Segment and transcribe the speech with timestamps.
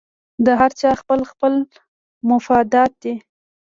[0.45, 1.53] د هر چا خپل خپل
[2.29, 3.13] مفادات دي